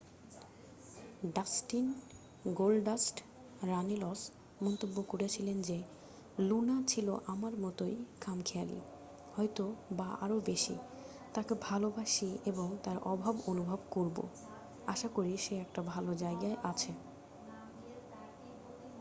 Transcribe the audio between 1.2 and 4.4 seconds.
"Dustin "Goldust" Runnels